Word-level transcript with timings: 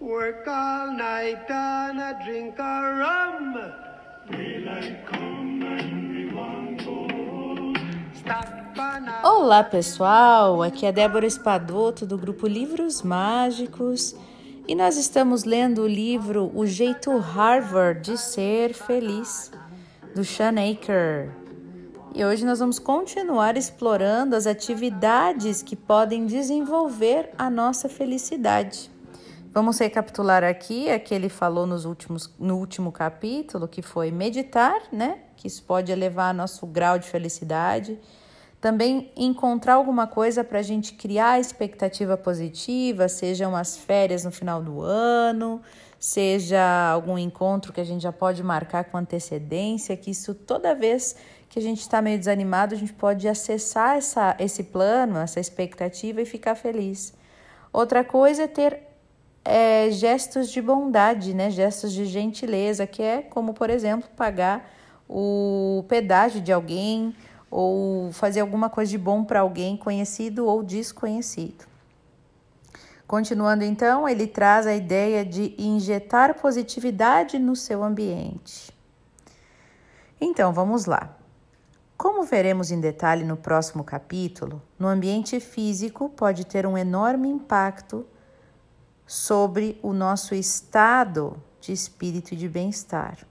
Work 0.00 0.48
all 0.48 0.96
night 0.96 1.44
and 1.50 2.00
a 2.00 2.14
drink 2.24 2.58
a 2.58 2.80
rum. 2.96 3.40
Olá 9.22 9.62
pessoal, 9.62 10.62
aqui 10.62 10.86
é 10.86 10.92
Débora 10.92 11.26
Espadoto 11.26 12.06
do 12.06 12.16
grupo 12.16 12.46
Livros 12.46 13.02
Mágicos 13.02 14.16
e 14.66 14.74
nós 14.74 14.96
estamos 14.96 15.44
lendo 15.44 15.82
o 15.82 15.86
livro 15.86 16.50
O 16.54 16.64
Jeito 16.64 17.14
Harvard 17.18 18.00
de 18.00 18.16
Ser 18.16 18.72
Feliz, 18.72 19.52
do 20.14 20.24
Sean 20.24 20.54
Aker. 20.54 21.30
E 22.14 22.24
hoje 22.24 22.46
nós 22.46 22.58
vamos 22.58 22.78
continuar 22.78 23.54
explorando 23.58 24.34
as 24.34 24.46
atividades 24.46 25.62
que 25.62 25.76
podem 25.76 26.24
desenvolver 26.24 27.28
a 27.36 27.50
nossa 27.50 27.86
felicidade. 27.86 28.90
Vamos 29.52 29.80
recapitular 29.80 30.44
aqui 30.44 30.88
a 30.88 31.00
que 31.00 31.12
ele 31.12 31.28
falou 31.28 31.66
nos 31.66 31.84
últimos, 31.84 32.32
no 32.38 32.56
último 32.56 32.92
capítulo, 32.92 33.66
que 33.66 33.82
foi 33.82 34.12
meditar, 34.12 34.80
né? 34.92 35.18
Que 35.36 35.48
isso 35.48 35.64
pode 35.64 35.90
elevar 35.90 36.32
nosso 36.32 36.64
grau 36.68 37.00
de 37.00 37.08
felicidade. 37.08 37.98
Também 38.60 39.10
encontrar 39.16 39.74
alguma 39.74 40.06
coisa 40.06 40.44
para 40.44 40.60
a 40.60 40.62
gente 40.62 40.92
criar 40.94 41.40
expectativa 41.40 42.16
positiva, 42.16 43.08
sejam 43.08 43.56
as 43.56 43.76
férias 43.76 44.22
no 44.22 44.30
final 44.30 44.62
do 44.62 44.82
ano, 44.82 45.60
seja 45.98 46.88
algum 46.88 47.18
encontro 47.18 47.72
que 47.72 47.80
a 47.80 47.84
gente 47.84 48.02
já 48.02 48.12
pode 48.12 48.44
marcar 48.44 48.84
com 48.84 48.98
antecedência, 48.98 49.96
que 49.96 50.12
isso 50.12 50.32
toda 50.32 50.76
vez 50.76 51.16
que 51.48 51.58
a 51.58 51.62
gente 51.62 51.80
está 51.80 52.00
meio 52.00 52.18
desanimado, 52.18 52.72
a 52.72 52.78
gente 52.78 52.92
pode 52.92 53.26
acessar 53.26 53.96
essa, 53.96 54.36
esse 54.38 54.62
plano, 54.62 55.18
essa 55.18 55.40
expectativa 55.40 56.22
e 56.22 56.24
ficar 56.24 56.54
feliz. 56.54 57.12
Outra 57.72 58.04
coisa 58.04 58.44
é 58.44 58.46
ter 58.46 58.89
é, 59.44 59.90
gestos 59.90 60.50
de 60.50 60.60
bondade, 60.60 61.34
né? 61.34 61.50
gestos 61.50 61.92
de 61.92 62.04
gentileza, 62.04 62.86
que 62.86 63.02
é 63.02 63.22
como, 63.22 63.54
por 63.54 63.70
exemplo, 63.70 64.08
pagar 64.16 64.70
o 65.08 65.84
pedágio 65.88 66.40
de 66.40 66.52
alguém 66.52 67.14
ou 67.50 68.12
fazer 68.12 68.40
alguma 68.40 68.70
coisa 68.70 68.90
de 68.90 68.98
bom 68.98 69.24
para 69.24 69.40
alguém 69.40 69.76
conhecido 69.76 70.46
ou 70.46 70.62
desconhecido. 70.62 71.68
Continuando 73.06 73.64
então, 73.64 74.08
ele 74.08 74.28
traz 74.28 74.68
a 74.68 74.74
ideia 74.74 75.24
de 75.24 75.54
injetar 75.58 76.38
positividade 76.38 77.40
no 77.40 77.56
seu 77.56 77.82
ambiente. 77.82 78.72
Então, 80.20 80.52
vamos 80.52 80.84
lá. 80.84 81.16
Como 81.96 82.22
veremos 82.22 82.70
em 82.70 82.80
detalhe 82.80 83.24
no 83.24 83.36
próximo 83.36 83.82
capítulo, 83.82 84.62
no 84.78 84.86
ambiente 84.86 85.40
físico 85.40 86.08
pode 86.08 86.46
ter 86.46 86.64
um 86.66 86.78
enorme 86.78 87.28
impacto 87.28 88.06
sobre 89.10 89.76
o 89.82 89.92
nosso 89.92 90.36
estado 90.36 91.36
de 91.60 91.72
espírito 91.72 92.32
e 92.32 92.36
de 92.36 92.48
bem-estar. 92.48 93.26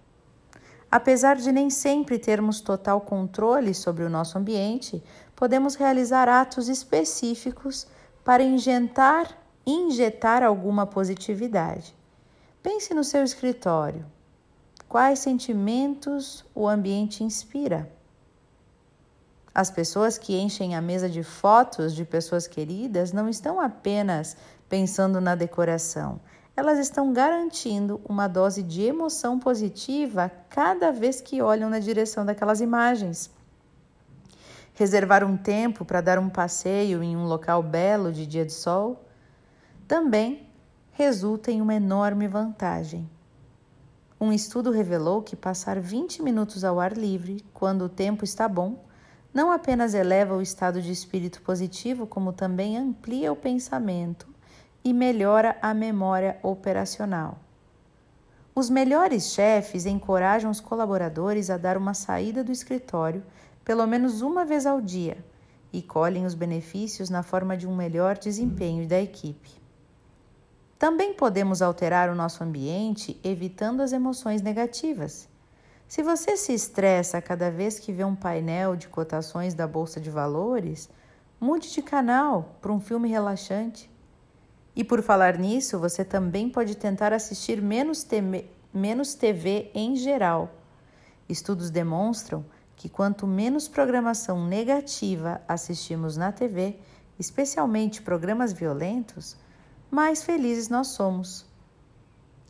Apesar 0.91 1.37
de 1.37 1.53
nem 1.53 1.69
sempre 1.69 2.19
termos 2.19 2.59
total 2.59 2.99
controle 2.99 3.73
sobre 3.73 4.03
o 4.03 4.09
nosso 4.09 4.37
ambiente, 4.37 5.01
podemos 5.37 5.75
realizar 5.75 6.27
atos 6.27 6.67
específicos 6.67 7.87
para 8.25 8.43
injetar, 8.43 9.37
injetar 9.65 10.43
alguma 10.43 10.85
positividade. 10.85 11.95
Pense 12.61 12.93
no 12.93 13.05
seu 13.05 13.23
escritório. 13.23 14.05
Quais 14.85 15.19
sentimentos 15.19 16.43
o 16.53 16.67
ambiente 16.67 17.23
inspira? 17.23 17.89
As 19.55 19.71
pessoas 19.71 20.17
que 20.17 20.37
enchem 20.37 20.75
a 20.75 20.81
mesa 20.81 21.09
de 21.09 21.23
fotos 21.23 21.95
de 21.95 22.03
pessoas 22.03 22.47
queridas 22.47 23.13
não 23.13 23.29
estão 23.29 23.61
apenas 23.61 24.35
pensando 24.69 25.19
na 25.19 25.33
decoração, 25.33 26.21
elas 26.55 26.77
estão 26.77 27.11
garantindo 27.11 27.99
uma 28.07 28.27
dose 28.27 28.61
de 28.61 28.83
emoção 28.83 29.39
positiva 29.39 30.31
cada 30.49 30.91
vez 30.91 31.19
que 31.19 31.41
olham 31.41 31.69
na 31.69 31.79
direção 31.79 32.23
daquelas 32.23 32.61
imagens. 32.61 33.31
Reservar 34.73 35.23
um 35.23 35.35
tempo 35.35 35.83
para 35.83 36.01
dar 36.01 36.19
um 36.19 36.29
passeio 36.29 37.01
em 37.01 37.17
um 37.17 37.25
local 37.25 37.63
belo 37.63 38.11
de 38.13 38.27
dia 38.27 38.45
de 38.45 38.53
sol 38.53 39.03
também 39.87 40.47
resulta 40.91 41.49
em 41.51 41.61
uma 41.61 41.73
enorme 41.73 42.27
vantagem. 42.27 43.09
Um 44.21 44.31
estudo 44.31 44.69
revelou 44.69 45.21
que 45.21 45.35
passar 45.35 45.79
20 45.79 46.21
minutos 46.21 46.63
ao 46.65 46.79
ar 46.79 46.91
livre, 46.91 47.43
quando 47.53 47.85
o 47.85 47.89
tempo 47.89 48.25
está 48.25 48.49
bom, 48.49 48.83
não 49.33 49.49
apenas 49.49 49.93
eleva 49.93 50.35
o 50.35 50.41
estado 50.41 50.81
de 50.81 50.91
espírito 50.91 51.41
positivo, 51.41 52.05
como 52.05 52.33
também 52.33 52.77
amplia 52.77 53.31
o 53.31 53.35
pensamento 53.35 54.27
e 54.83 54.93
melhora 54.93 55.57
a 55.61 55.73
memória 55.73 56.37
operacional. 56.41 57.37
Os 58.53 58.69
melhores 58.69 59.31
chefes 59.33 59.85
encorajam 59.85 60.51
os 60.51 60.59
colaboradores 60.59 61.49
a 61.49 61.57
dar 61.57 61.77
uma 61.77 61.93
saída 61.93 62.43
do 62.43 62.51
escritório 62.51 63.23
pelo 63.63 63.85
menos 63.85 64.21
uma 64.21 64.43
vez 64.43 64.65
ao 64.65 64.81
dia 64.81 65.23
e 65.71 65.81
colhem 65.81 66.25
os 66.25 66.33
benefícios 66.33 67.09
na 67.09 67.21
forma 67.21 67.55
de 67.55 67.67
um 67.67 67.75
melhor 67.75 68.17
desempenho 68.17 68.87
da 68.87 68.99
equipe. 68.99 69.51
Também 70.77 71.13
podemos 71.13 71.61
alterar 71.61 72.09
o 72.09 72.15
nosso 72.15 72.43
ambiente 72.43 73.19
evitando 73.23 73.81
as 73.81 73.91
emoções 73.91 74.41
negativas. 74.41 75.27
Se 75.87 76.01
você 76.01 76.37
se 76.37 76.53
estressa 76.53 77.21
cada 77.21 77.51
vez 77.51 77.79
que 77.79 77.91
vê 77.91 78.03
um 78.03 78.15
painel 78.15 78.75
de 78.75 78.87
cotações 78.87 79.53
da 79.53 79.67
bolsa 79.67 79.99
de 79.99 80.09
valores, 80.09 80.89
mude 81.39 81.71
de 81.71 81.81
canal 81.81 82.55
para 82.61 82.71
um 82.71 82.79
filme 82.79 83.09
relaxante. 83.09 83.88
E 84.79 84.83
por 84.85 85.03
falar 85.03 85.37
nisso, 85.37 85.77
você 85.77 86.05
também 86.05 86.49
pode 86.49 86.73
tentar 86.73 87.11
assistir 87.11 87.61
menos, 87.61 88.07
menos 88.73 89.13
TV 89.13 89.69
em 89.75 89.97
geral. 89.97 90.53
Estudos 91.27 91.69
demonstram 91.69 92.45
que 92.77 92.87
quanto 92.87 93.27
menos 93.27 93.67
programação 93.67 94.47
negativa 94.47 95.41
assistimos 95.45 96.15
na 96.15 96.31
TV, 96.31 96.79
especialmente 97.19 98.01
programas 98.01 98.53
violentos, 98.53 99.35
mais 99.91 100.23
felizes 100.23 100.69
nós 100.69 100.87
somos. 100.87 101.45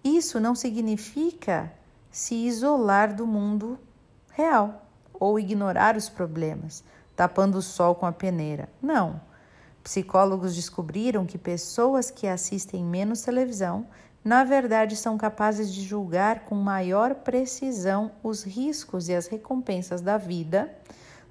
Isso 0.04 0.40
não 0.40 0.54
significa 0.54 1.74
se 2.12 2.36
isolar 2.36 3.16
do 3.16 3.26
mundo 3.26 3.80
real 4.34 4.88
ou 5.16 5.40
ignorar 5.40 5.98
os 5.98 6.08
problemas, 6.08 6.84
tapando 7.16 7.58
o 7.58 7.64
sol 7.64 7.96
com 7.96 8.06
a 8.06 8.12
peneira. 8.12 8.70
Não. 8.80 9.20
Psicólogos 9.84 10.56
descobriram 10.56 11.26
que 11.26 11.38
pessoas 11.38 12.12
que 12.12 12.28
assistem 12.28 12.84
menos 12.84 13.22
televisão, 13.22 13.88
na 14.24 14.44
verdade, 14.44 14.96
são 14.96 15.18
capazes 15.18 15.74
de 15.74 15.82
julgar 15.82 16.42
com 16.42 16.56
maior 16.56 17.16
precisão 17.16 18.12
os 18.22 18.44
riscos 18.44 19.08
e 19.08 19.16
as 19.16 19.28
recompensas 19.28 20.02
da 20.02 20.18
vida 20.18 20.70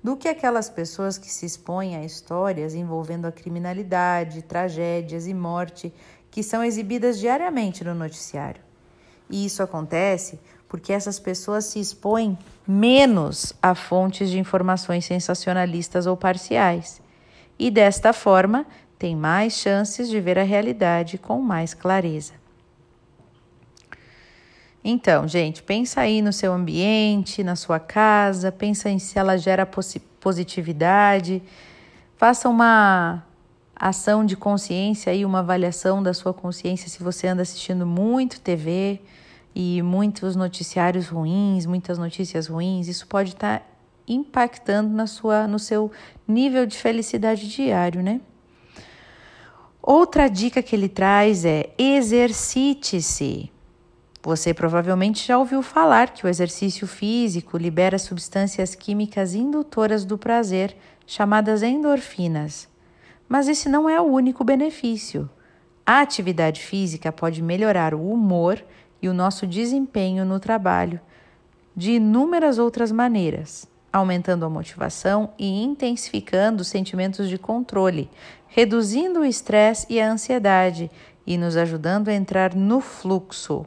do 0.03 0.17
que 0.17 0.29
aquelas 0.29 0.71
pessoas 0.71 1.19
que 1.19 1.31
se 1.31 1.45
expõem 1.45 1.97
a 1.97 2.05
histórias 2.05 2.75
envolvendo 2.75 3.27
a 3.27 3.33
criminalidade, 3.33 4.43
tragédias 4.43 5.27
e 5.27 5.35
morte 5.35 5.93
que 6.31 6.43
são 6.43 6.63
exibidas 6.63 7.19
diariamente 7.19 7.85
no 7.85 7.95
noticiário. 7.95 8.63
E 9.29 9.45
isso 9.45 9.63
acontece 9.63 10.41
porque 10.69 10.93
essas 10.93 11.19
pessoas 11.19 11.65
se 11.65 11.81
expõem 11.81 12.39
menos 12.67 13.53
a 13.63 13.75
fontes 13.75 14.31
de 14.31 14.39
informações 14.39 15.05
sensacionalistas 15.05 16.07
ou 16.07 16.17
parciais. 16.17 17.01
E 17.59 17.71
desta 17.71 18.13
forma, 18.13 18.67
têm 18.99 19.17
mais 19.17 19.55
chances 19.55 20.09
de 20.09 20.21
ver 20.21 20.39
a 20.39 20.43
realidade 20.43 21.19
com 21.19 21.41
mais 21.41 21.75
clareza. 21.75 22.33
Então, 24.83 25.27
gente, 25.27 25.63
pensa 25.63 26.01
aí 26.01 26.23
no 26.23 26.33
seu 26.33 26.53
ambiente, 26.53 27.43
na 27.43 27.57
sua 27.57 27.79
casa, 27.79 28.51
pensa 28.51 28.89
em 28.89 28.99
se 28.99 29.19
ela 29.19 29.37
gera 29.37 29.69
positividade. 30.21 31.43
Faça 32.17 32.49
uma 32.49 33.23
ação 33.75 34.25
de 34.25 34.37
consciência 34.37 35.15
e 35.15 35.25
uma 35.25 35.41
avaliação 35.41 36.03
da 36.03 36.13
sua 36.13 36.35
consciência 36.35 36.89
se 36.89 37.03
você 37.03 37.29
anda 37.29 37.43
assistindo 37.43 37.87
muito 37.87 38.41
TV 38.41 39.01
e 39.55 39.83
muitos 39.83 40.35
noticiários 40.35 41.09
ruins, 41.09 41.67
muitas 41.67 41.99
notícias 41.99 42.47
ruins, 42.47 42.89
isso 42.89 43.07
pode 43.07 43.31
estar 43.31 43.61
tá 43.61 43.67
impactando 44.09 44.95
na 44.95 45.07
sua, 45.07 45.47
no 45.47 45.59
seu 45.59 45.91
nível 46.27 46.67
de 46.67 46.77
felicidade 46.77 47.49
diário, 47.49 48.03
né? 48.03 48.21
Outra 49.83 50.29
dica 50.29 50.63
que 50.63 50.77
ele 50.77 50.89
traz 50.89 51.45
é 51.45 51.71
exercite-se. 51.79 53.51
Você 54.23 54.53
provavelmente 54.53 55.27
já 55.27 55.39
ouviu 55.39 55.63
falar 55.63 56.11
que 56.11 56.27
o 56.27 56.29
exercício 56.29 56.87
físico 56.87 57.57
libera 57.57 57.99
substâncias 57.99 58.75
químicas 58.75 59.35
indutoras 59.35 60.05
do 60.05 60.19
prazer, 60.19 60.77
chamadas 61.07 61.63
endorfinas. 61.63 62.69
Mas 63.29 63.49
esse 63.49 63.69
não 63.69 63.89
é 63.89 64.01
o 64.01 64.05
único 64.05 64.45
benefício. 64.45 65.31
A 65.87 66.01
atividade 66.01 66.61
física 66.61 67.11
pode 67.11 67.41
melhorar 67.41 67.95
o 67.95 68.13
humor 68.13 68.63
e 69.01 69.09
o 69.09 69.15
nosso 69.15 69.47
desempenho 69.47 70.25
no 70.25 70.39
trabalho 70.39 71.01
de 71.75 71.93
inúmeras 71.93 72.59
outras 72.59 72.91
maneiras, 72.91 73.69
aumentando 73.93 74.45
a 74.45 74.51
motivação 74.51 75.31
e 75.39 75.63
intensificando 75.63 76.63
os 76.63 76.69
sentimentos 76.69 77.29
de 77.29 77.39
controle, 77.39 78.11
reduzindo 78.47 79.21
o 79.21 79.25
estresse 79.25 79.87
e 79.89 80.01
a 80.01 80.11
ansiedade 80.11 80.91
e 81.27 81.37
nos 81.37 81.57
ajudando 81.57 82.09
a 82.09 82.15
entrar 82.15 82.55
no 82.55 82.81
fluxo. 82.81 83.67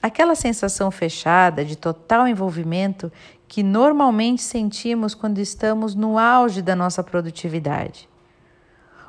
Aquela 0.00 0.34
sensação 0.34 0.90
fechada 0.90 1.64
de 1.64 1.76
total 1.76 2.28
envolvimento 2.28 3.10
que 3.48 3.62
normalmente 3.62 4.42
sentimos 4.42 5.14
quando 5.14 5.38
estamos 5.38 5.94
no 5.94 6.18
auge 6.18 6.62
da 6.62 6.76
nossa 6.76 7.02
produtividade. 7.02 8.08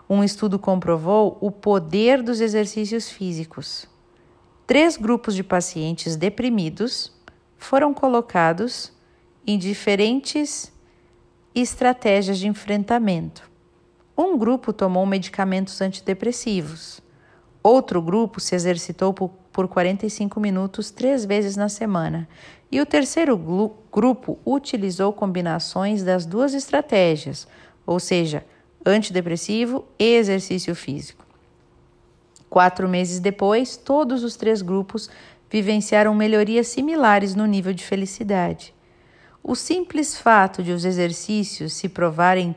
Um 0.10 0.24
estudo 0.24 0.58
comprovou 0.58 1.38
o 1.40 1.52
poder 1.52 2.24
dos 2.24 2.42
exercícios 2.42 3.12
físicos. 3.12 3.88
Três 4.66 4.98
grupos 4.98 5.36
de 5.36 5.44
pacientes 5.44 6.16
deprimidos 6.16 7.14
foram 7.58 7.94
colocados 7.94 8.92
em 9.50 9.58
diferentes 9.58 10.72
estratégias 11.56 12.38
de 12.38 12.48
enfrentamento. 12.48 13.50
Um 14.16 14.38
grupo 14.38 14.72
tomou 14.72 15.04
medicamentos 15.08 15.82
antidepressivos. 15.82 17.02
Outro 17.64 18.00
grupo 18.00 18.40
se 18.40 18.54
exercitou 18.54 19.12
por, 19.12 19.32
por 19.52 19.68
45 19.68 20.40
minutos 20.40 20.92
três 20.92 21.26
vezes 21.26 21.56
na 21.58 21.68
semana. 21.68 22.30
E 22.72 22.80
o 22.80 22.86
terceiro 22.86 23.36
grupo 23.92 24.38
utilizou 24.46 25.12
combinações 25.12 26.04
das 26.04 26.28
duas 26.28 26.54
estratégias, 26.54 27.48
ou 27.88 28.00
seja, 28.00 28.46
antidepressivo 28.86 29.84
e 29.98 30.14
exercício 30.14 30.76
físico. 30.76 31.26
Quatro 32.52 32.88
meses 32.88 33.20
depois, 33.20 33.78
todos 33.78 34.24
os 34.24 34.36
três 34.36 34.62
grupos 34.62 35.10
vivenciaram 35.50 36.14
melhorias 36.14 36.68
similares 36.68 37.34
no 37.34 37.48
nível 37.48 37.74
de 37.74 37.84
felicidade. 37.84 38.78
O 39.44 39.56
simples 39.56 40.18
fato 40.18 40.62
de 40.62 40.72
os 40.72 40.86
exercícios 40.86 41.74
se 41.74 41.90
provarem 41.90 42.56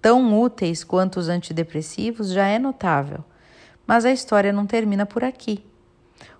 tão 0.00 0.40
úteis 0.40 0.82
quanto 0.82 1.20
os 1.20 1.28
antidepressivos 1.28 2.30
já 2.30 2.46
é 2.46 2.58
notável. 2.58 3.24
Mas 3.86 4.04
a 4.04 4.10
história 4.10 4.52
não 4.52 4.66
termina 4.66 5.04
por 5.04 5.22
aqui. 5.22 5.64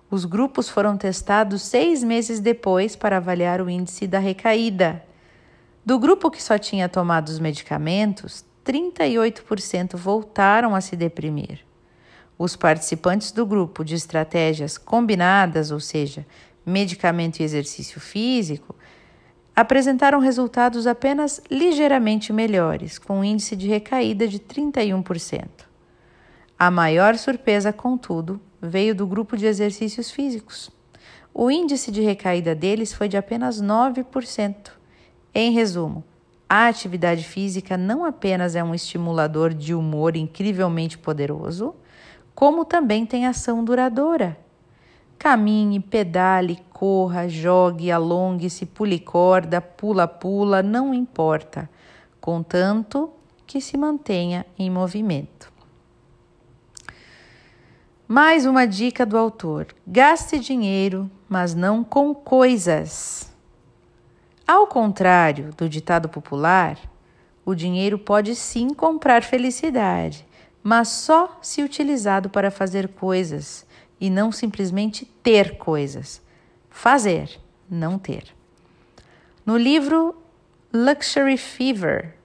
Os 0.09 0.25
grupos 0.25 0.67
foram 0.67 0.97
testados 0.97 1.61
seis 1.61 2.03
meses 2.03 2.39
depois 2.39 2.95
para 2.95 3.17
avaliar 3.17 3.61
o 3.61 3.69
índice 3.69 4.07
da 4.07 4.19
recaída. 4.19 5.03
Do 5.85 5.97
grupo 5.97 6.29
que 6.29 6.43
só 6.43 6.57
tinha 6.57 6.89
tomado 6.89 7.29
os 7.29 7.39
medicamentos, 7.39 8.43
38% 8.65 9.95
voltaram 9.95 10.75
a 10.75 10.81
se 10.81 10.95
deprimir. 10.95 11.59
Os 12.37 12.55
participantes 12.55 13.31
do 13.31 13.45
grupo 13.45 13.83
de 13.83 13.95
estratégias 13.95 14.77
combinadas, 14.77 15.71
ou 15.71 15.79
seja, 15.79 16.25
medicamento 16.65 17.39
e 17.39 17.43
exercício 17.43 17.99
físico, 17.99 18.75
apresentaram 19.55 20.19
resultados 20.19 20.87
apenas 20.87 21.41
ligeiramente 21.49 22.31
melhores, 22.31 22.97
com 22.97 23.19
um 23.19 23.23
índice 23.23 23.55
de 23.55 23.67
recaída 23.67 24.27
de 24.27 24.39
31%. 24.39 25.47
A 26.57 26.71
maior 26.71 27.15
surpresa, 27.17 27.73
contudo, 27.73 28.39
veio 28.61 28.93
do 28.93 29.07
grupo 29.07 29.35
de 29.35 29.45
exercícios 29.45 30.11
físicos. 30.11 30.69
O 31.33 31.49
índice 31.49 31.91
de 31.91 32.01
recaída 32.01 32.53
deles 32.53 32.93
foi 32.93 33.07
de 33.07 33.17
apenas 33.17 33.61
9%. 33.61 34.71
Em 35.33 35.51
resumo, 35.51 36.03
a 36.47 36.67
atividade 36.67 37.23
física 37.23 37.77
não 37.77 38.03
apenas 38.03 38.55
é 38.55 38.63
um 38.63 38.75
estimulador 38.75 39.53
de 39.53 39.73
humor 39.73 40.17
incrivelmente 40.17 40.97
poderoso, 40.97 41.73
como 42.35 42.65
também 42.65 43.05
tem 43.05 43.25
ação 43.25 43.63
duradoura. 43.63 44.37
Caminhe, 45.21 45.79
pedale, 45.79 46.59
corra, 46.73 47.29
jogue, 47.29 47.91
alongue-se, 47.91 48.65
pule 48.65 48.97
corda, 48.97 49.61
pula-pula, 49.61 50.63
não 50.63 50.95
importa, 50.95 51.69
contanto 52.19 53.07
que 53.45 53.61
se 53.61 53.77
mantenha 53.77 54.47
em 54.57 54.67
movimento. 54.67 55.53
Mais 58.07 58.47
uma 58.47 58.65
dica 58.65 59.05
do 59.05 59.15
autor: 59.15 59.67
gaste 59.85 60.39
dinheiro, 60.39 61.07
mas 61.29 61.53
não 61.53 61.83
com 61.83 62.15
coisas. 62.15 63.31
Ao 64.47 64.65
contrário 64.65 65.51
do 65.55 65.69
ditado 65.69 66.09
popular, 66.09 66.79
o 67.45 67.53
dinheiro 67.53 67.99
pode 67.99 68.35
sim 68.35 68.73
comprar 68.73 69.21
felicidade, 69.21 70.25
mas 70.63 70.87
só 70.87 71.37
se 71.43 71.61
utilizado 71.61 72.27
para 72.27 72.49
fazer 72.49 72.87
coisas 72.87 73.69
e 74.01 74.09
não 74.09 74.31
simplesmente 74.31 75.05
ter 75.21 75.57
coisas. 75.57 76.19
Fazer, 76.71 77.39
não 77.69 77.99
ter. 77.99 78.23
No 79.45 79.55
livro 79.55 80.15
Luxury 80.73 81.37
Fever, 81.37 82.15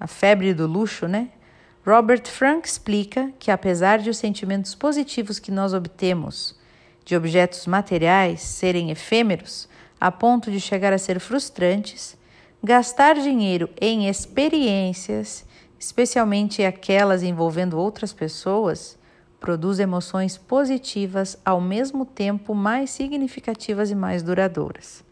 a 0.00 0.06
febre 0.06 0.54
do 0.54 0.66
luxo, 0.66 1.06
né? 1.06 1.28
Robert 1.86 2.26
Frank 2.26 2.66
explica 2.66 3.30
que, 3.38 3.50
apesar 3.50 3.98
de 3.98 4.08
os 4.08 4.16
sentimentos 4.16 4.74
positivos 4.74 5.38
que 5.38 5.50
nós 5.50 5.74
obtemos 5.74 6.58
de 7.04 7.14
objetos 7.14 7.66
materiais 7.66 8.40
serem 8.40 8.90
efêmeros, 8.90 9.68
a 10.00 10.10
ponto 10.10 10.50
de 10.50 10.58
chegar 10.58 10.94
a 10.94 10.98
ser 10.98 11.20
frustrantes, 11.20 12.16
gastar 12.62 13.16
dinheiro 13.16 13.68
em 13.78 14.08
experiências, 14.08 15.44
especialmente 15.78 16.64
aquelas 16.64 17.22
envolvendo 17.22 17.78
outras 17.78 18.12
pessoas, 18.12 18.98
produz 19.40 19.78
emoções 19.78 20.36
positivas 20.36 21.36
ao 21.44 21.60
mesmo 21.60 22.04
tempo 22.04 22.54
mais 22.54 22.90
significativas 22.90 23.90
e 23.90 23.94
mais 23.94 24.22
duradouras. 24.22 25.04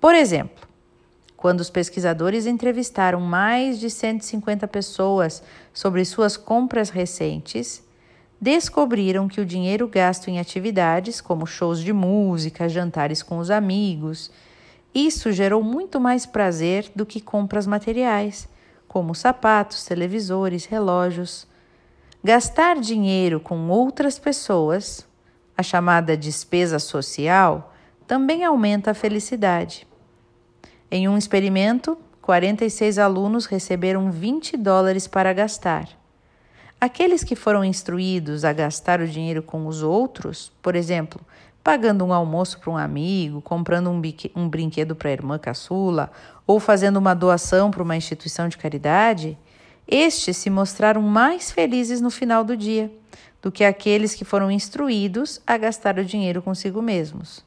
Por 0.00 0.14
exemplo, 0.14 0.68
quando 1.36 1.60
os 1.60 1.70
pesquisadores 1.70 2.46
entrevistaram 2.46 3.20
mais 3.20 3.78
de 3.78 3.90
150 3.90 4.66
pessoas 4.68 5.42
sobre 5.72 6.04
suas 6.04 6.36
compras 6.36 6.88
recentes, 6.88 7.82
descobriram 8.40 9.28
que 9.28 9.40
o 9.40 9.46
dinheiro 9.46 9.88
gasto 9.88 10.28
em 10.28 10.38
atividades 10.38 11.20
como 11.20 11.46
shows 11.46 11.80
de 11.80 11.92
música, 11.92 12.68
jantares 12.68 13.22
com 13.22 13.38
os 13.38 13.50
amigos, 13.50 14.30
isso 14.94 15.32
gerou 15.32 15.62
muito 15.62 15.98
mais 15.98 16.24
prazer 16.24 16.90
do 16.94 17.04
que 17.04 17.20
compras 17.20 17.66
materiais, 17.66 18.48
como 18.86 19.14
sapatos, 19.14 19.84
televisores, 19.84 20.66
relógios, 20.66 21.46
Gastar 22.26 22.80
dinheiro 22.80 23.38
com 23.38 23.68
outras 23.68 24.18
pessoas, 24.18 25.06
a 25.54 25.62
chamada 25.62 26.16
despesa 26.16 26.78
social, 26.78 27.74
também 28.06 28.42
aumenta 28.42 28.92
a 28.92 28.94
felicidade. 28.94 29.86
Em 30.90 31.06
um 31.06 31.18
experimento, 31.18 31.98
46 32.22 32.98
alunos 32.98 33.44
receberam 33.44 34.10
20 34.10 34.56
dólares 34.56 35.06
para 35.06 35.34
gastar. 35.34 35.86
Aqueles 36.80 37.22
que 37.22 37.36
foram 37.36 37.62
instruídos 37.62 38.42
a 38.42 38.54
gastar 38.54 39.02
o 39.02 39.06
dinheiro 39.06 39.42
com 39.42 39.66
os 39.66 39.82
outros, 39.82 40.50
por 40.62 40.74
exemplo, 40.74 41.20
pagando 41.62 42.06
um 42.06 42.12
almoço 42.14 42.58
para 42.58 42.70
um 42.70 42.78
amigo, 42.78 43.42
comprando 43.42 43.90
um, 43.90 44.00
um 44.34 44.48
brinquedo 44.48 44.96
para 44.96 45.10
a 45.10 45.12
irmã 45.12 45.38
caçula 45.38 46.10
ou 46.46 46.58
fazendo 46.58 46.96
uma 46.96 47.12
doação 47.12 47.70
para 47.70 47.82
uma 47.82 47.96
instituição 47.96 48.48
de 48.48 48.56
caridade, 48.56 49.36
estes 49.86 50.36
se 50.36 50.50
mostraram 50.50 51.02
mais 51.02 51.50
felizes 51.50 52.00
no 52.00 52.10
final 52.10 52.42
do 52.42 52.56
dia 52.56 52.90
do 53.42 53.52
que 53.52 53.62
aqueles 53.62 54.14
que 54.14 54.24
foram 54.24 54.50
instruídos 54.50 55.40
a 55.46 55.58
gastar 55.58 55.98
o 55.98 56.04
dinheiro 56.04 56.40
consigo 56.40 56.80
mesmos. 56.80 57.44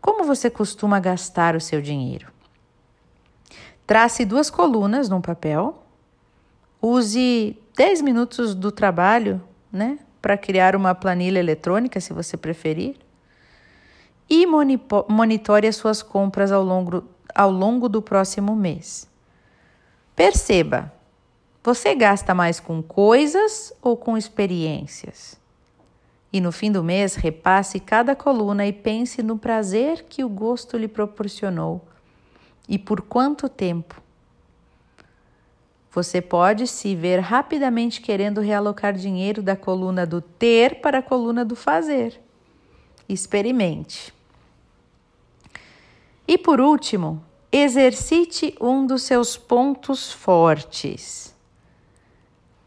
Como 0.00 0.24
você 0.24 0.50
costuma 0.50 1.00
gastar 1.00 1.56
o 1.56 1.60
seu 1.60 1.80
dinheiro? 1.80 2.30
Trace 3.86 4.26
duas 4.26 4.50
colunas 4.50 5.08
num 5.08 5.20
papel. 5.20 5.82
Use 6.82 7.56
10 7.76 8.02
minutos 8.02 8.54
do 8.54 8.70
trabalho, 8.70 9.42
né, 9.72 9.98
para 10.20 10.36
criar 10.36 10.76
uma 10.76 10.94
planilha 10.94 11.38
eletrônica, 11.38 11.98
se 12.00 12.12
você 12.12 12.36
preferir. 12.36 12.96
E 14.28 14.46
monitore 14.46 15.66
as 15.66 15.76
suas 15.76 16.02
compras 16.02 16.52
ao 16.52 16.62
longo, 16.62 17.04
ao 17.34 17.50
longo 17.50 17.88
do 17.88 18.02
próximo 18.02 18.54
mês. 18.54 19.08
Perceba 20.14 20.92
você 21.62 21.94
gasta 21.94 22.34
mais 22.34 22.58
com 22.58 22.82
coisas 22.82 23.72
ou 23.82 23.96
com 23.96 24.16
experiências? 24.16 25.38
E 26.32 26.40
no 26.40 26.52
fim 26.52 26.70
do 26.70 26.82
mês, 26.82 27.16
repasse 27.16 27.78
cada 27.78 28.14
coluna 28.14 28.66
e 28.66 28.72
pense 28.72 29.22
no 29.22 29.36
prazer 29.36 30.04
que 30.08 30.24
o 30.24 30.28
gosto 30.28 30.76
lhe 30.76 30.88
proporcionou 30.88 31.84
e 32.68 32.78
por 32.78 33.02
quanto 33.02 33.48
tempo. 33.48 34.00
Você 35.92 36.22
pode 36.22 36.68
se 36.68 36.94
ver 36.94 37.18
rapidamente 37.18 38.00
querendo 38.00 38.40
realocar 38.40 38.94
dinheiro 38.94 39.42
da 39.42 39.56
coluna 39.56 40.06
do 40.06 40.20
ter 40.20 40.80
para 40.80 40.98
a 40.98 41.02
coluna 41.02 41.44
do 41.44 41.56
fazer. 41.56 42.20
Experimente. 43.08 44.14
E 46.28 46.38
por 46.38 46.60
último, 46.60 47.20
exercite 47.50 48.54
um 48.60 48.86
dos 48.86 49.02
seus 49.02 49.36
pontos 49.36 50.12
fortes. 50.12 51.29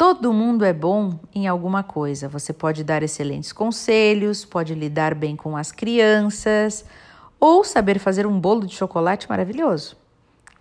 Todo 0.06 0.34
mundo 0.34 0.66
é 0.66 0.74
bom 0.74 1.18
em 1.34 1.48
alguma 1.48 1.82
coisa. 1.82 2.28
Você 2.28 2.52
pode 2.52 2.84
dar 2.84 3.02
excelentes 3.04 3.54
conselhos, 3.54 4.44
pode 4.44 4.76
lidar 4.76 5.16
bem 5.16 5.34
com 5.34 5.56
as 5.56 5.72
crianças 5.72 6.84
ou 7.40 7.64
saber 7.64 8.00
fazer 8.00 8.28
um 8.28 8.38
bolo 8.38 8.68
de 8.68 8.76
chocolate 8.76 9.30
maravilhoso. 9.30 9.96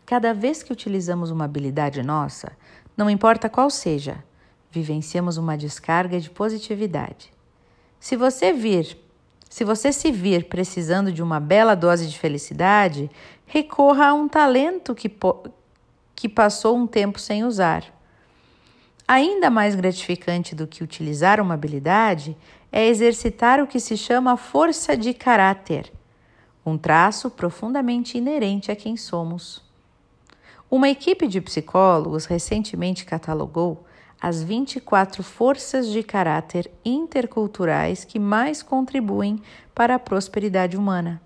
Cada 0.07 0.33
vez 0.33 0.63
que 0.63 0.73
utilizamos 0.73 1.29
uma 1.33 1.45
habilidade 1.45 2.05
nossa, 2.05 2.53
não 2.97 3.11
importa 3.11 3.49
qual 3.49 3.69
seja, 3.69 4.23
vivenciamos 4.71 5.37
uma 5.37 5.59
descarga 5.59 6.21
de 6.21 6.31
positividade. 6.31 7.33
Se 7.99 8.15
você 8.15 8.53
vir, 8.53 8.97
se 9.51 9.65
você 9.65 9.93
se 9.93 10.13
vir 10.13 10.45
precisando 10.45 11.11
de 11.11 11.21
uma 11.21 11.41
bela 11.41 11.75
dose 11.75 12.07
de 12.07 12.17
felicidade, 12.17 13.11
recorra 13.45 14.07
a 14.07 14.15
um 14.15 14.29
talento 14.29 14.95
que, 14.95 15.13
que 16.15 16.29
passou 16.29 16.77
um 16.77 16.87
tempo 16.87 17.19
sem 17.19 17.43
usar. 17.43 18.02
Ainda 19.15 19.51
mais 19.51 19.75
gratificante 19.75 20.55
do 20.55 20.67
que 20.67 20.83
utilizar 20.83 21.39
uma 21.39 21.53
habilidade 21.53 22.35
é 22.73 22.89
exercitar 22.89 23.63
o 23.63 23.67
que 23.67 23.79
se 23.79 23.95
chama 23.95 24.39
força 24.39 24.97
de 24.97 25.13
caráter, 25.13 25.93
um 26.65 26.79
traço 26.79 27.29
profundamente 27.29 28.17
inerente 28.17 28.73
a 28.73 28.75
quem 28.75 28.97
somos. 28.97 29.63
Uma 30.71 30.89
equipe 30.89 31.29
de 31.29 31.43
psicólogos 31.43 32.25
recentemente 32.25 33.05
catalogou 33.05 33.85
as 34.19 34.43
24 34.43 35.23
forças 35.23 35.89
de 35.89 36.03
caráter 36.03 36.71
interculturais 36.83 38.07
que 38.07 38.19
mais 38.19 38.63
contribuem 38.63 39.43
para 39.75 39.97
a 39.97 39.99
prosperidade 39.99 40.75
humana. 40.75 41.21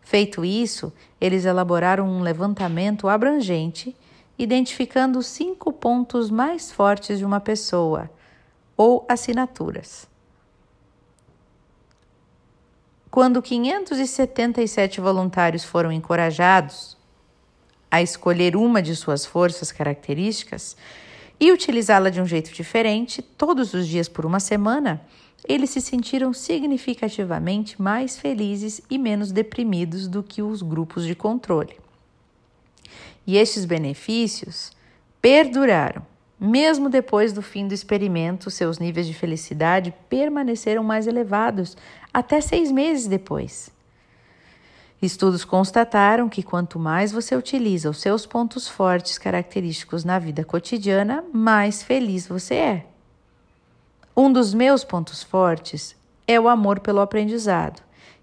Feito 0.00 0.44
isso, 0.44 0.92
eles 1.20 1.44
elaboraram 1.44 2.08
um 2.08 2.22
levantamento 2.22 3.06
abrangente, 3.06 3.94
identificando 4.40 5.22
cinco 5.22 5.70
pontos 5.70 6.30
mais 6.30 6.72
fortes 6.72 7.18
de 7.18 7.26
uma 7.26 7.40
pessoa, 7.40 8.10
ou 8.74 9.04
assinaturas. 9.06 10.08
Quando 13.10 13.42
577 13.42 14.98
voluntários 14.98 15.62
foram 15.62 15.92
encorajados 15.92 16.96
a 17.90 18.00
escolher 18.00 18.56
uma 18.56 18.80
de 18.80 18.96
suas 18.96 19.26
forças 19.26 19.70
características 19.70 20.74
e 21.38 21.52
utilizá-la 21.52 22.08
de 22.08 22.18
um 22.18 22.24
jeito 22.24 22.50
diferente, 22.50 23.20
todos 23.20 23.74
os 23.74 23.86
dias 23.86 24.08
por 24.08 24.24
uma 24.24 24.40
semana, 24.40 25.02
eles 25.46 25.68
se 25.68 25.82
sentiram 25.82 26.32
significativamente 26.32 27.80
mais 27.82 28.18
felizes 28.18 28.80
e 28.88 28.96
menos 28.96 29.32
deprimidos 29.32 30.08
do 30.08 30.22
que 30.22 30.40
os 30.40 30.62
grupos 30.62 31.04
de 31.04 31.14
controle. 31.14 31.89
E 33.30 33.36
estes 33.36 33.64
benefícios 33.64 34.72
perduraram. 35.22 36.04
Mesmo 36.36 36.88
depois 36.88 37.32
do 37.32 37.40
fim 37.40 37.68
do 37.68 37.72
experimento, 37.72 38.50
seus 38.50 38.80
níveis 38.80 39.06
de 39.06 39.14
felicidade 39.14 39.94
permaneceram 40.08 40.82
mais 40.82 41.06
elevados 41.06 41.76
até 42.12 42.40
seis 42.40 42.72
meses 42.72 43.06
depois. 43.06 43.70
Estudos 45.00 45.44
constataram 45.44 46.28
que 46.28 46.42
quanto 46.42 46.76
mais 46.76 47.12
você 47.12 47.36
utiliza 47.36 47.88
os 47.88 48.00
seus 48.00 48.26
pontos 48.26 48.66
fortes 48.66 49.16
característicos 49.16 50.02
na 50.02 50.18
vida 50.18 50.44
cotidiana, 50.44 51.22
mais 51.32 51.84
feliz 51.84 52.26
você 52.26 52.54
é. 52.56 52.86
Um 54.16 54.32
dos 54.32 54.52
meus 54.52 54.82
pontos 54.82 55.22
fortes 55.22 55.94
é 56.26 56.40
o 56.40 56.48
amor 56.48 56.80
pelo 56.80 56.98
aprendizado, 56.98 57.80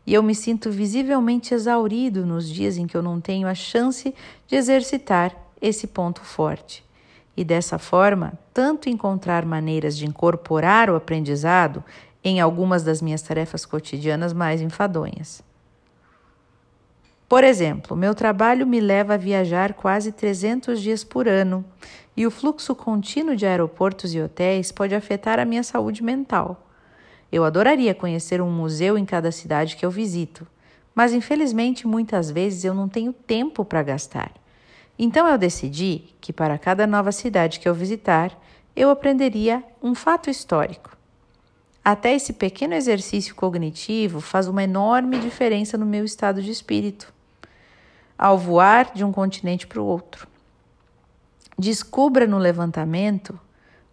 e 0.07 0.13
eu 0.13 0.23
me 0.23 0.33
sinto 0.33 0.71
visivelmente 0.71 1.53
exaurido 1.53 2.25
nos 2.25 2.49
dias 2.49 2.77
em 2.77 2.87
que 2.87 2.95
eu 2.95 3.03
não 3.03 3.19
tenho 3.19 3.45
a 3.45 3.53
chance 3.53 4.15
de 4.47 4.55
exercitar 4.55 5.35
esse 5.61 5.85
ponto 5.85 6.21
forte. 6.21 6.81
E 7.35 7.43
dessa 7.43 7.77
forma, 7.77 8.39
tanto 8.53 8.87
encontrar 8.87 9.45
maneiras 9.45 9.97
de 9.97 10.05
incorporar 10.05 10.89
o 10.89 10.95
aprendizado 10.95 11.83
em 12.23 12.39
algumas 12.39 12.83
das 12.83 13.01
minhas 13.01 13.21
tarefas 13.21 13.65
cotidianas 13.65 14.31
mais 14.31 14.61
enfadonhas. 14.61 15.43
Por 17.27 17.43
exemplo, 17.43 17.97
meu 17.97 18.15
trabalho 18.15 18.65
me 18.65 18.79
leva 18.79 19.15
a 19.15 19.17
viajar 19.17 19.73
quase 19.73 20.13
300 20.13 20.81
dias 20.81 21.03
por 21.03 21.27
ano 21.27 21.65
e 22.15 22.25
o 22.25 22.31
fluxo 22.31 22.73
contínuo 22.73 23.35
de 23.35 23.45
aeroportos 23.45 24.15
e 24.15 24.21
hotéis 24.21 24.71
pode 24.71 24.95
afetar 24.95 25.37
a 25.37 25.43
minha 25.43 25.63
saúde 25.63 26.01
mental. 26.01 26.66
Eu 27.31 27.43
adoraria 27.43 27.93
conhecer 27.93 28.41
um 28.41 28.49
museu 28.49 28.97
em 28.97 29.05
cada 29.05 29.31
cidade 29.31 29.75
que 29.75 29.85
eu 29.85 29.91
visito, 29.91 30.47
mas 30.95 31.13
infelizmente 31.13 31.85
muitas 31.85 32.31
vezes 32.31 32.63
eu 32.63 32.73
não 32.73 32.87
tenho 32.87 33.13
tempo 33.13 33.63
para 33.65 33.83
gastar. 33.83 34.31
Então 34.97 35.27
eu 35.27 35.37
decidi 35.37 36.15
que 36.19 36.33
para 36.33 36.57
cada 36.57 36.87
nova 36.87 37.11
cidade 37.11 37.59
que 37.59 37.67
eu 37.67 37.73
visitar, 37.73 38.37
eu 38.75 38.89
aprenderia 38.89 39.63
um 39.81 39.93
fato 39.93 40.29
histórico. 40.29 40.95
Até 41.83 42.13
esse 42.13 42.33
pequeno 42.33 42.73
exercício 42.73 43.35
cognitivo 43.35 44.19
faz 44.19 44.47
uma 44.47 44.63
enorme 44.63 45.19
diferença 45.19 45.77
no 45.77 45.85
meu 45.85 46.03
estado 46.03 46.41
de 46.41 46.51
espírito 46.51 47.13
ao 48.17 48.37
voar 48.37 48.91
de 48.93 49.03
um 49.03 49.11
continente 49.11 49.67
para 49.67 49.81
o 49.81 49.85
outro. 49.85 50.27
Descubra 51.57 52.25
no 52.25 52.37
levantamento 52.37 53.39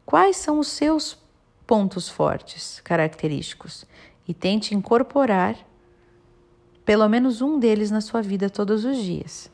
quais 0.06 0.36
são 0.36 0.58
os 0.58 0.68
seus 0.68 1.18
pontos 1.66 2.08
fortes, 2.08 2.80
característicos, 2.82 3.84
e 4.26 4.32
tente 4.32 4.74
incorporar 4.74 5.56
pelo 6.84 7.08
menos 7.08 7.40
um 7.40 7.58
deles 7.58 7.90
na 7.90 8.00
sua 8.00 8.20
vida 8.22 8.50
todos 8.50 8.84
os 8.84 8.98
dias. 8.98 9.50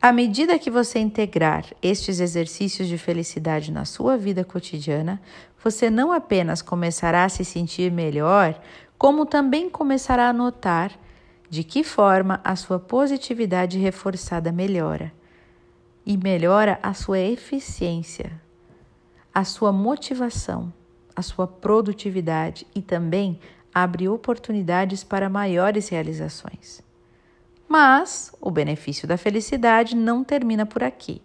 À 0.00 0.12
medida 0.12 0.58
que 0.58 0.70
você 0.70 0.98
integrar 0.98 1.64
estes 1.82 2.20
exercícios 2.20 2.86
de 2.88 2.96
felicidade 2.96 3.72
na 3.72 3.84
sua 3.84 4.16
vida 4.16 4.44
cotidiana, 4.44 5.20
você 5.62 5.90
não 5.90 6.12
apenas 6.12 6.62
começará 6.62 7.24
a 7.24 7.28
se 7.28 7.44
sentir 7.44 7.90
melhor, 7.90 8.60
como 8.98 9.26
também 9.26 9.68
começará 9.68 10.28
a 10.28 10.32
notar 10.32 10.92
de 11.48 11.64
que 11.64 11.82
forma 11.82 12.40
a 12.44 12.56
sua 12.56 12.78
positividade 12.78 13.78
reforçada 13.78 14.52
melhora 14.52 15.12
e 16.04 16.16
melhora 16.16 16.78
a 16.82 16.94
sua 16.94 17.18
eficiência, 17.18 18.40
a 19.34 19.44
sua 19.44 19.72
motivação, 19.72 20.72
a 21.16 21.22
sua 21.22 21.46
produtividade 21.46 22.66
e 22.74 22.82
também 22.82 23.40
abre 23.74 24.08
oportunidades 24.08 25.02
para 25.02 25.28
maiores 25.28 25.88
realizações. 25.88 26.82
Mas 27.68 28.30
o 28.40 28.50
benefício 28.50 29.08
da 29.08 29.16
felicidade 29.16 29.96
não 29.96 30.22
termina 30.22 30.64
por 30.64 30.84
aqui. 30.84 31.20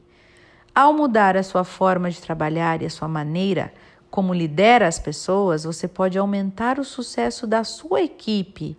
Ao 0.73 0.93
mudar 0.93 1.35
a 1.35 1.43
sua 1.43 1.63
forma 1.63 2.09
de 2.09 2.21
trabalhar 2.21 2.81
e 2.81 2.85
a 2.85 2.89
sua 2.89 3.07
maneira 3.07 3.73
como 4.09 4.33
lidera 4.33 4.87
as 4.87 4.99
pessoas, 4.99 5.63
você 5.63 5.87
pode 5.87 6.17
aumentar 6.17 6.77
o 6.79 6.83
sucesso 6.83 7.47
da 7.47 7.63
sua 7.63 8.01
equipe 8.01 8.75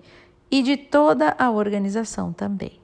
e 0.50 0.62
de 0.62 0.76
toda 0.76 1.34
a 1.38 1.50
organização 1.50 2.32
também. 2.32 2.78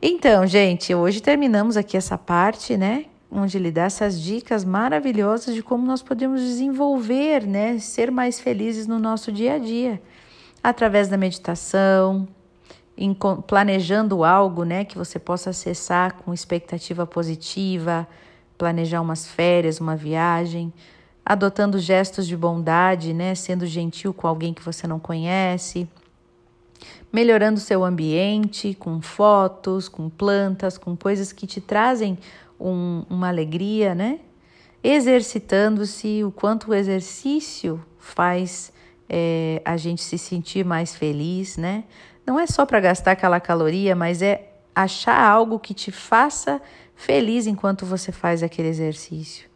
Então, 0.00 0.46
gente, 0.46 0.94
hoje 0.94 1.22
terminamos 1.22 1.76
aqui 1.76 1.96
essa 1.96 2.18
parte, 2.18 2.76
né? 2.76 3.06
Onde 3.30 3.56
ele 3.56 3.70
dá 3.70 3.82
essas 3.82 4.20
dicas 4.20 4.64
maravilhosas 4.64 5.54
de 5.54 5.62
como 5.62 5.84
nós 5.84 6.02
podemos 6.02 6.40
desenvolver, 6.40 7.46
né? 7.46 7.78
Ser 7.78 8.10
mais 8.10 8.38
felizes 8.38 8.86
no 8.86 8.98
nosso 8.98 9.32
dia 9.32 9.54
a 9.54 9.58
dia, 9.58 10.00
através 10.62 11.08
da 11.08 11.16
meditação, 11.16 12.28
em, 12.96 13.14
planejando 13.46 14.24
algo, 14.24 14.64
né? 14.64 14.84
Que 14.84 14.96
você 14.96 15.18
possa 15.18 15.50
acessar 15.50 16.14
com 16.14 16.32
expectativa 16.32 17.06
positiva, 17.06 18.06
planejar 18.56 19.00
umas 19.00 19.26
férias, 19.26 19.80
uma 19.80 19.96
viagem 19.96 20.72
adotando 21.26 21.76
gestos 21.80 22.24
de 22.24 22.36
bondade, 22.36 23.12
né, 23.12 23.34
sendo 23.34 23.66
gentil 23.66 24.14
com 24.14 24.28
alguém 24.28 24.54
que 24.54 24.62
você 24.62 24.86
não 24.86 25.00
conhece, 25.00 25.88
melhorando 27.12 27.58
seu 27.58 27.84
ambiente 27.84 28.74
com 28.74 29.02
fotos, 29.02 29.88
com 29.88 30.08
plantas, 30.08 30.78
com 30.78 30.96
coisas 30.96 31.32
que 31.32 31.44
te 31.44 31.60
trazem 31.60 32.16
um, 32.58 33.04
uma 33.08 33.28
alegria, 33.28 33.94
né? 33.94 34.20
Exercitando-se, 34.82 36.22
o 36.24 36.30
quanto 36.30 36.70
o 36.70 36.74
exercício 36.74 37.84
faz 37.98 38.72
é, 39.08 39.60
a 39.64 39.76
gente 39.76 40.02
se 40.02 40.18
sentir 40.18 40.64
mais 40.64 40.94
feliz, 40.94 41.56
né? 41.56 41.84
Não 42.26 42.38
é 42.38 42.46
só 42.46 42.66
para 42.66 42.80
gastar 42.80 43.12
aquela 43.12 43.40
caloria, 43.40 43.94
mas 43.94 44.22
é 44.22 44.52
achar 44.74 45.20
algo 45.20 45.58
que 45.58 45.74
te 45.74 45.90
faça 45.90 46.60
feliz 46.94 47.46
enquanto 47.46 47.86
você 47.86 48.12
faz 48.12 48.42
aquele 48.42 48.68
exercício 48.68 49.48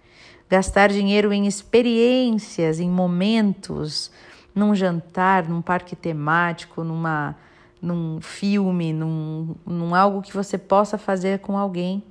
gastar 0.50 0.88
dinheiro 0.88 1.33
em 1.33 1.47
experiências, 1.47 2.80
em 2.80 2.90
momentos, 2.90 4.11
num 4.52 4.75
jantar, 4.75 5.49
num 5.49 5.62
parque 5.62 5.95
temático, 5.95 6.83
numa, 6.83 7.37
num 7.80 8.21
filme, 8.21 8.92
num, 8.92 9.54
num 9.64 9.95
algo 9.95 10.21
que 10.21 10.35
você 10.35 10.59
possa 10.59 10.99
fazer 10.99 11.38
com 11.38 11.57
alguém. 11.57 12.02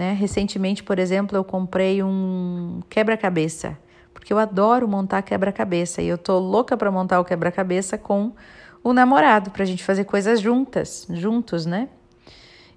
Né? 0.00 0.14
Recentemente, 0.14 0.82
por 0.82 0.98
exemplo, 0.98 1.36
eu 1.36 1.44
comprei 1.44 2.02
um 2.02 2.80
quebra-cabeça, 2.88 3.76
porque 4.14 4.32
eu 4.32 4.38
adoro 4.38 4.88
montar 4.88 5.20
quebra-cabeça 5.20 6.00
e 6.00 6.08
eu 6.08 6.16
tô 6.16 6.38
louca 6.38 6.74
para 6.74 6.90
montar 6.90 7.20
o 7.20 7.24
quebra-cabeça 7.24 7.98
com 7.98 8.32
o 8.82 8.94
namorado, 8.94 9.50
para 9.50 9.62
a 9.62 9.66
gente 9.66 9.84
fazer 9.84 10.04
coisas 10.04 10.40
juntas, 10.40 11.06
juntos, 11.10 11.66
né? 11.66 11.90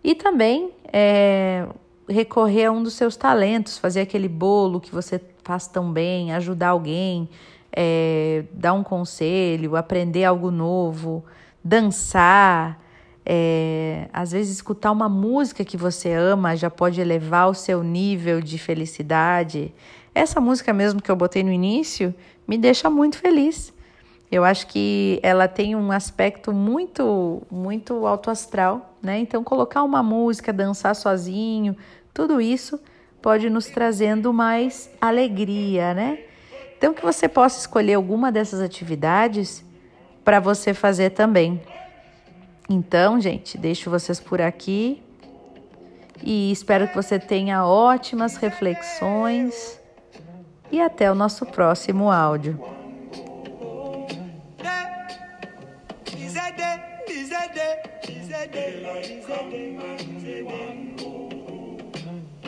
E 0.03 0.13
também 0.13 0.71
é, 0.91 1.65
recorrer 2.09 2.65
a 2.65 2.71
um 2.73 2.83
dos 2.83 2.93
seus 2.93 3.15
talentos, 3.15 3.77
fazer 3.77 4.01
aquele 4.01 4.27
bolo 4.27 4.81
que 4.81 4.93
você 4.93 5.21
faz 5.45 5.65
tão 5.65 5.93
bem, 5.93 6.33
ajudar 6.33 6.71
alguém, 6.71 7.29
é, 7.71 8.43
dar 8.51 8.73
um 8.73 8.83
conselho, 8.83 9.77
aprender 9.77 10.25
algo 10.25 10.51
novo, 10.51 11.23
dançar. 11.63 12.82
É, 13.25 14.09
às 14.11 14.31
vezes, 14.31 14.55
escutar 14.55 14.91
uma 14.91 15.07
música 15.07 15.63
que 15.63 15.77
você 15.77 16.11
ama 16.11 16.55
já 16.55 16.69
pode 16.69 16.99
elevar 16.99 17.49
o 17.49 17.53
seu 17.53 17.81
nível 17.83 18.41
de 18.41 18.57
felicidade. 18.57 19.73
Essa 20.13 20.41
música 20.41 20.73
mesmo 20.73 21.01
que 21.01 21.09
eu 21.09 21.15
botei 21.15 21.43
no 21.43 21.51
início 21.51 22.13
me 22.47 22.57
deixa 22.57 22.89
muito 22.89 23.17
feliz. 23.17 23.73
Eu 24.31 24.43
acho 24.43 24.67
que 24.67 25.19
ela 25.21 25.47
tem 25.47 25.75
um 25.75 25.91
aspecto 25.91 26.51
muito, 26.51 27.43
muito 27.51 28.05
alto 28.05 28.31
astral, 28.31 28.95
né? 29.01 29.19
Então, 29.19 29.43
colocar 29.43 29.83
uma 29.83 30.01
música, 30.01 30.51
dançar 30.51 30.95
sozinho, 30.95 31.77
tudo 32.13 32.41
isso 32.41 32.79
pode 33.21 33.49
nos 33.49 33.67
trazendo 33.67 34.33
mais 34.33 34.89
alegria, 34.99 35.93
né? 35.93 36.19
Então, 36.77 36.93
que 36.93 37.01
você 37.01 37.29
possa 37.29 37.59
escolher 37.59 37.93
alguma 37.93 38.31
dessas 38.31 38.59
atividades 38.59 39.63
para 40.25 40.39
você 40.39 40.73
fazer 40.73 41.11
também. 41.11 41.61
Então, 42.69 43.19
gente, 43.19 43.57
deixo 43.57 43.89
vocês 43.89 44.19
por 44.19 44.41
aqui 44.41 45.01
e 46.21 46.51
espero 46.51 46.87
que 46.87 46.95
você 46.95 47.19
tenha 47.19 47.65
ótimas 47.65 48.37
reflexões 48.37 49.79
e 50.71 50.81
até 50.81 51.11
o 51.11 51.15
nosso 51.15 51.45
próximo 51.45 52.09
áudio. 52.09 52.59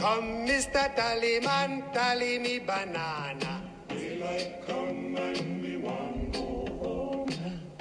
Come, 0.05 0.43
Mr. 0.47 0.89
Tallyman, 0.95 1.81
tally 1.91 2.37
me 2.37 2.59
banana. 2.59 3.63
Come 4.67 5.17
and 5.17 5.74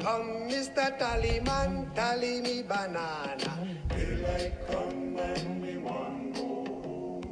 Come, 0.05 0.53
Mr. 0.53 0.93
Tallyman, 1.01 1.89
tally 1.97 2.43
me 2.43 2.61
banana. 2.61 3.57
Daylight 3.89 4.53
come 4.69 5.04